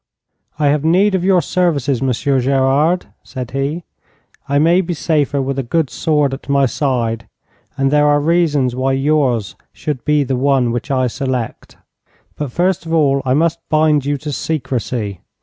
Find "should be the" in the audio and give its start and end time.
9.71-10.35